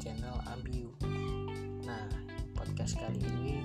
channel 0.00 0.40
Ambiu. 0.48 0.88
Nah, 1.84 2.08
podcast 2.56 2.96
kali 2.96 3.20
ini 3.20 3.60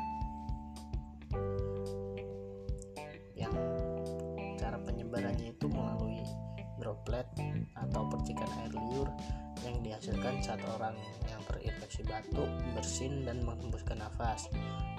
yang 11.88 12.04
terinfeksi 12.04 12.04
batuk, 12.04 12.50
bersin, 12.76 13.24
dan 13.24 13.40
menghembuskan 13.48 13.96
nafas. 13.96 14.52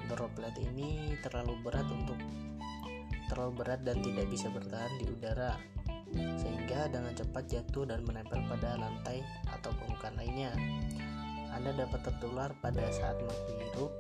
Droplet 0.10 0.58
ini 0.58 1.14
terlalu 1.22 1.54
berat 1.62 1.86
untuk 1.86 2.18
terlalu 3.30 3.62
berat 3.62 3.86
dan 3.86 4.02
tidak 4.02 4.26
bisa 4.34 4.50
bertahan 4.50 4.90
di 4.98 5.06
udara 5.06 5.54
sehingga 6.42 6.90
dengan 6.90 7.14
cepat 7.14 7.46
jatuh 7.46 7.86
dan 7.86 8.02
menempel 8.02 8.42
pada 8.50 8.82
lantai 8.82 9.22
atau 9.54 9.70
permukaan 9.78 10.18
lainnya. 10.18 10.50
Anda 11.54 11.78
dapat 11.78 12.02
tertular 12.10 12.50
pada 12.58 12.82
saat 12.90 13.22
menghirup 13.22 13.94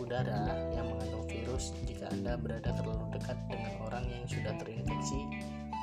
udara 0.00 0.72
yang 0.72 0.88
mengandung 0.88 1.28
virus 1.28 1.76
jika 1.84 2.08
Anda 2.08 2.40
berada 2.40 2.72
terlalu 2.72 3.20
dekat 3.20 3.36
dengan 3.52 3.72
orang 3.84 4.04
yang 4.08 4.24
sudah 4.24 4.56
terinfeksi 4.56 5.28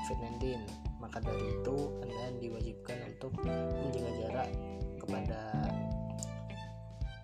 COVID-19. 0.09 0.65
Maka 0.97 1.21
dari 1.21 1.45
itu, 1.61 1.75
Anda 2.01 2.25
diwajibkan 2.41 2.97
untuk 3.13 3.31
menjaga 3.45 4.11
jarak 4.25 4.49
kepada 4.97 5.39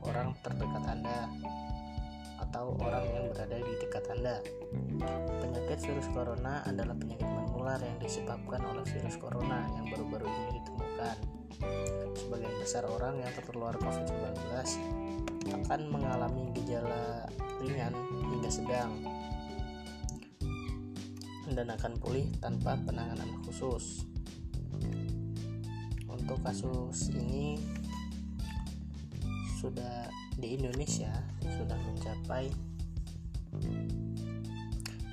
orang 0.08 0.36
terdekat 0.44 0.84
Anda 0.86 1.32
atau 2.44 2.76
orang 2.78 3.06
yang 3.10 3.26
berada 3.32 3.58
di 3.58 3.74
dekat 3.82 4.06
Anda. 4.14 4.38
Penyakit 5.42 5.80
virus 5.90 6.08
corona 6.12 6.62
adalah 6.68 6.94
penyakit 6.94 7.26
menular 7.26 7.80
yang 7.82 7.98
disebabkan 7.98 8.62
oleh 8.62 8.86
virus 8.86 9.16
corona 9.18 9.66
yang 9.80 9.90
baru-baru 9.90 10.28
ini 10.28 10.62
ditemukan 10.62 11.18
sebagian 12.18 12.56
besar 12.60 12.84
orang 12.86 13.22
yang 13.22 13.32
tertular 13.34 13.74
COVID-19 13.78 14.38
akan 15.54 15.82
mengalami 15.92 16.50
gejala 16.56 17.28
ringan 17.62 17.94
hingga 18.32 18.50
sedang 18.52 18.92
dan 21.52 21.68
akan 21.70 21.94
pulih 22.00 22.28
tanpa 22.40 22.80
penanganan 22.82 23.30
khusus. 23.44 24.08
Untuk 26.08 26.40
kasus 26.46 27.12
ini 27.12 27.60
sudah 29.64 30.12
di 30.36 30.60
Indonesia 30.60 31.08
sudah 31.40 31.80
mencapai 31.80 32.52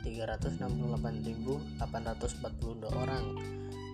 368.842 0.02 1.70
orang 2.90 3.38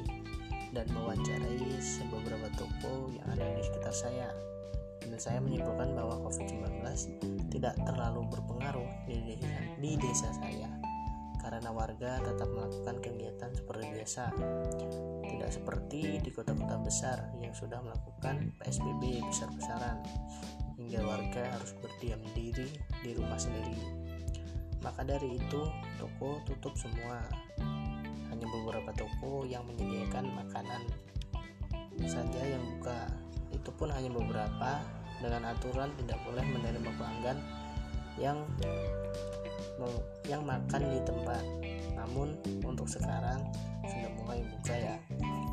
dan 0.72 0.88
mewawancarai 0.94 1.59
beberapa 2.07 2.47
toko 2.56 3.12
yang 3.12 3.28
ada 3.35 3.44
di 3.57 3.63
sekitar 3.63 3.91
saya. 3.91 4.54
Saya 5.15 5.39
menyimpulkan 5.39 5.95
bahwa 5.95 6.19
COVID-19 6.27 6.83
tidak 7.49 7.75
terlalu 7.87 8.27
berpengaruh 8.27 8.89
di 9.07 9.15
desa, 9.23 9.49
di 9.79 9.91
desa 9.95 10.27
saya 10.35 10.69
karena 11.45 11.69
warga 11.69 12.17
tetap 12.25 12.49
melakukan 12.49 12.95
kegiatan 13.05 13.51
seperti 13.53 13.85
biasa. 13.93 14.33
Tidak 15.29 15.49
seperti 15.53 16.17
di 16.17 16.29
kota-kota 16.33 16.81
besar 16.81 17.17
yang 17.37 17.53
sudah 17.53 17.85
melakukan 17.85 18.49
PSBB 18.57 19.21
besar-besaran 19.29 20.01
hingga 20.81 21.05
warga 21.05 21.53
harus 21.53 21.77
berdiam 21.77 22.17
diri 22.33 22.65
di 23.05 23.13
rumah 23.13 23.37
sendiri. 23.37 23.77
Maka 24.81 25.05
dari 25.05 25.37
itu, 25.37 25.61
toko 26.01 26.41
tutup 26.49 26.73
semua. 26.77 27.21
Hanya 28.33 28.45
beberapa 28.49 28.89
toko 28.97 29.45
yang 29.45 29.69
menyediakan 29.69 30.25
makanan 30.33 30.81
saja 32.09 32.41
yang 32.41 32.61
buka. 32.75 33.05
Itu 33.53 33.69
pun 33.73 33.93
hanya 33.93 34.09
beberapa 34.09 34.81
dengan 35.23 35.51
aturan 35.55 35.89
tidak 36.01 36.19
boleh 36.27 36.43
menerima 36.43 36.89
pelanggan 36.95 37.37
yang 38.15 38.37
yang 40.25 40.41
makan 40.47 40.81
di 40.91 40.99
tempat. 41.03 41.43
Namun 41.95 42.35
untuk 42.63 42.87
sekarang 42.87 43.43
sudah 43.85 44.11
mulai 44.19 44.39
buka 44.43 44.75
ya 44.75 44.95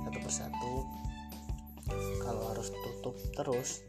satu 0.06 0.18
persatu. 0.22 0.74
Kalau 2.22 2.54
harus 2.54 2.70
tutup 2.72 3.16
terus, 3.36 3.84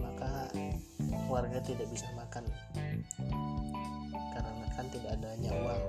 maka 0.00 0.50
warga 1.28 1.60
tidak 1.62 1.86
bisa 1.92 2.08
makan 2.16 2.42
karena 4.34 4.66
kan 4.74 4.86
tidak 4.90 5.14
adanya 5.20 5.52
uang. 5.54 5.82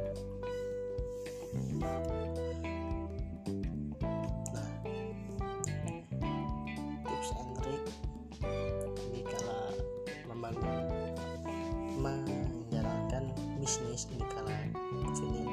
Bisnis 13.66 14.06
di 14.14 14.22
kala 14.22 14.70
COVID-19 14.78 15.50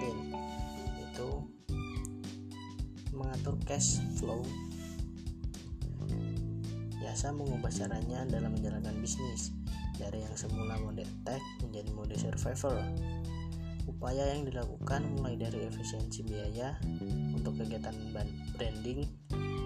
itu 1.01 1.29
mengatur 3.17 3.57
cash 3.65 4.05
flow. 4.21 4.45
Biasa 7.01 7.33
mengubah 7.33 7.73
caranya 7.73 8.29
dalam 8.29 8.53
menjalankan 8.53 9.01
bisnis 9.01 9.57
dari 9.97 10.21
yang 10.21 10.37
semula 10.37 10.77
mode 10.85 11.09
attack 11.09 11.41
menjadi 11.65 11.89
mode 11.97 12.13
survivor 12.21 12.85
upaya 13.89 14.37
yang 14.37 14.45
dilakukan 14.45 15.09
mulai 15.17 15.41
dari 15.41 15.65
efisiensi 15.73 16.21
biaya 16.29 16.77
untuk 17.33 17.65
kegiatan 17.65 17.97
branding 18.61 19.09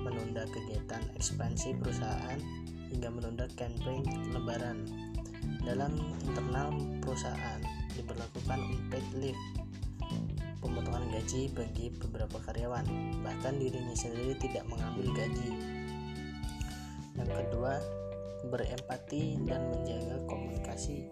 menunda 0.06 0.46
kegiatan 0.54 1.02
ekspansi 1.18 1.74
perusahaan 1.82 2.38
hingga 2.94 3.10
menunda 3.10 3.50
campaign 3.58 4.06
lebaran. 4.30 4.86
Dalam 5.66 5.98
internal 6.22 6.70
perusahaan 7.02 7.75
diberlakukan 7.96 8.60
unpaid 8.60 9.06
leave. 9.16 9.42
Pemotongan 10.60 11.08
gaji 11.12 11.48
bagi 11.52 11.92
beberapa 11.96 12.36
karyawan 12.44 12.84
bahkan 13.24 13.56
dirinya 13.56 13.96
sendiri 13.96 14.36
tidak 14.40 14.64
mengambil 14.68 15.08
gaji. 15.14 15.50
Yang 17.16 17.30
kedua 17.32 17.80
berempati 18.52 19.40
dan 19.48 19.72
menjaga 19.72 20.16
komunikasi. 20.28 21.08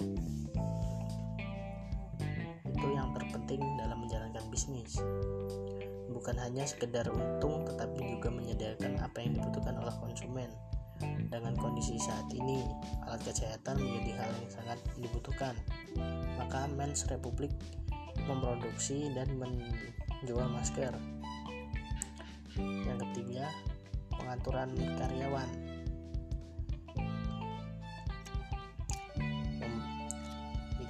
Itu 2.69 2.87
yang 2.93 3.17
terpenting 3.17 3.63
dalam 3.81 4.05
menjalankan 4.05 4.45
bisnis. 4.53 5.01
Bukan 6.13 6.37
hanya 6.39 6.69
sekedar 6.69 7.09
untung 7.11 7.65
tetapi 7.65 8.19
juga 8.19 8.29
menyediakan 8.31 9.01
apa 9.01 9.25
yang 9.25 9.41
dibutuhkan 9.41 9.81
oleh 9.81 9.95
konsumen 9.99 10.53
dengan 11.03 11.55
kondisi 11.59 11.99
saat 11.99 12.31
ini, 12.31 12.63
alat 13.05 13.21
kesehatan 13.27 13.83
menjadi 13.83 14.23
hal 14.23 14.31
yang 14.31 14.51
sangat 14.51 14.79
dibutuhkan. 14.99 15.55
Maka 16.39 16.71
Mens 16.71 17.07
Republik 17.11 17.51
memproduksi 18.25 19.11
dan 19.13 19.29
menjual 19.37 20.49
masker. 20.49 20.95
Yang 22.59 22.99
ketiga, 23.11 23.51
pengaturan 24.15 24.71
karyawan. 24.95 25.74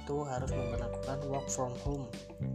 Itu 0.05 0.21
harus 0.21 0.53
memperlakukan 0.53 1.25
work 1.33 1.49
from 1.49 1.73
home 1.81 2.05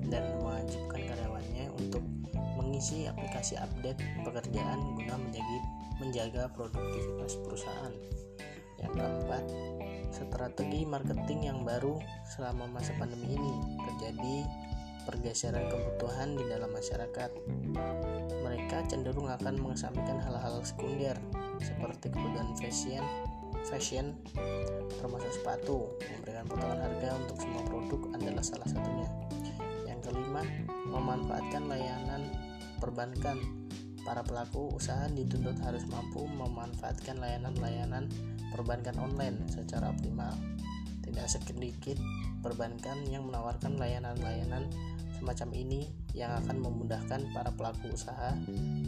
dan 0.07 0.23
mewajibkan 0.39 1.03
karyawannya 1.03 1.67
untuk 1.75 2.07
mengisi 2.55 3.11
aplikasi 3.11 3.59
update 3.59 3.99
pekerjaan 4.23 4.79
guna 4.95 5.19
menjadi 5.19 5.57
menjaga 5.99 6.47
produktivitas 6.55 7.35
perusahaan. 7.43 7.95
Yang 8.79 8.93
keempat, 9.03 9.45
strategi 10.15 10.87
marketing 10.87 11.51
yang 11.51 11.61
baru 11.67 11.99
selama 12.39 12.71
masa 12.71 12.95
pandemi 12.97 13.35
ini 13.35 13.55
terjadi 13.83 14.37
pergeseran 15.11 15.67
kebutuhan 15.67 16.39
di 16.39 16.45
dalam 16.47 16.71
masyarakat. 16.71 17.31
Mereka 18.47 18.87
cenderung 18.87 19.27
akan 19.27 19.59
mengesampingkan 19.59 20.23
hal-hal 20.23 20.63
sekunder 20.63 21.19
seperti 21.61 22.15
kebutuhan 22.15 22.55
fashion, 22.57 23.05
fashion 23.69 24.17
termasuk 25.01 25.33
sepatu. 25.33 25.91
Memberikan 26.01 26.45
potongan 26.49 26.81
harga 26.81 27.09
untuk 27.17 27.37
semua 27.41 27.63
produk 27.67 28.01
adalah 28.17 28.45
salah 28.45 28.69
satunya. 28.69 29.09
Yang 29.89 30.01
kelima, 30.11 30.43
memanfaatkan 30.89 31.63
layanan 31.69 32.23
perbankan. 32.81 33.39
Para 34.01 34.25
pelaku 34.25 34.73
usaha 34.73 35.13
dituntut 35.13 35.61
harus 35.61 35.85
mampu 35.93 36.25
memanfaatkan 36.25 37.21
layanan-layanan 37.21 38.09
perbankan 38.49 38.97
online 38.97 39.45
secara 39.53 39.93
optimal. 39.93 40.33
Tidak 41.05 41.27
sedikit 41.29 42.01
perbankan 42.41 43.05
yang 43.13 43.29
menawarkan 43.29 43.77
layanan-layanan 43.77 44.73
semacam 45.21 45.49
ini 45.53 45.85
yang 46.17 46.33
akan 46.33 46.65
memudahkan 46.65 47.29
para 47.37 47.53
pelaku 47.53 47.93
usaha 47.93 48.33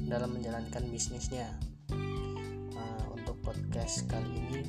dalam 0.08 0.32
menjalankan 0.32 0.88
bisnisnya. 0.88 1.52
Podcast 3.52 4.08
kali 4.08 4.32
ini 4.32 4.64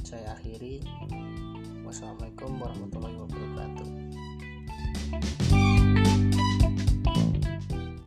saya 0.00 0.32
akhiri. 0.32 0.80
Wassalamualaikum 1.84 2.56
warahmatullahi 2.64 3.20
wabarakatuh. 3.28 3.88